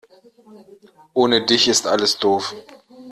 [1.13, 2.55] Ohne dich ist alles doof.